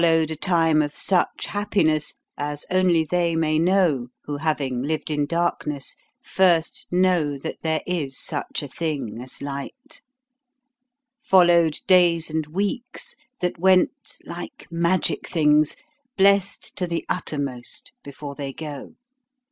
Followed 0.01 0.31
a 0.31 0.35
time 0.35 0.81
of 0.81 0.97
such 0.97 1.45
happiness 1.45 2.15
as 2.35 2.65
only 2.71 3.03
they 3.03 3.35
may 3.35 3.59
know 3.59 4.07
who 4.23 4.37
having 4.37 4.81
lived 4.81 5.11
in 5.11 5.27
darkness 5.27 5.95
first 6.23 6.87
know 6.89 7.37
that 7.37 7.61
there 7.61 7.83
is 7.85 8.17
such 8.17 8.63
a 8.63 8.67
thing 8.67 9.21
as 9.21 9.43
Light; 9.43 10.01
followed 11.21 11.77
days 11.85 12.31
and 12.31 12.47
weeks 12.47 13.15
that 13.41 13.59
went 13.59 14.17
like 14.25 14.65
magic 14.71 15.29
things, 15.29 15.75
blest 16.17 16.75
to 16.77 16.87
the 16.87 17.05
uttermost 17.07 17.91
before 18.03 18.33
they 18.33 18.51
go. 18.51 18.95